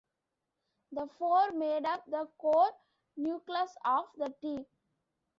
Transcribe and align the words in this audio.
The 0.93 1.07
four 1.19 1.51
made 1.51 1.85
up 1.85 2.03
the 2.07 2.27
core 2.39 2.73
nucleus 3.17 3.77
of 3.85 4.05
the 4.17 4.33
team. 4.41 4.65